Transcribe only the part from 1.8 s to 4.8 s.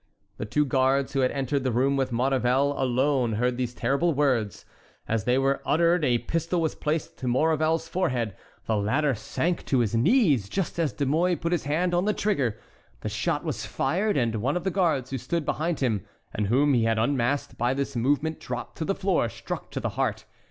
with Maurevel alone heard these terrible words.